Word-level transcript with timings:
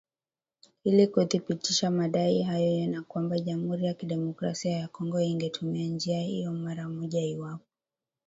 ili 0.83 1.07
kuthibitisha 1.07 1.91
madai 1.91 2.43
hayo 2.43 2.87
na 2.87 3.01
kwamba 3.03 3.39
jamuhuri 3.39 3.85
ya 3.85 3.93
kidemokrasia 3.93 4.71
ya 4.77 4.87
Kongo 4.87 5.19
ingetumia 5.21 5.87
njia 5.87 6.19
hiyo 6.21 6.51
mara 6.51 6.89
moja 6.89 7.19
iwapo 7.21 7.65